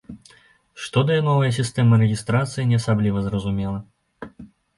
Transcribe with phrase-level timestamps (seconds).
[0.85, 3.79] Што дае новая сістэма рэгістрацыі, не асабліва зразумела.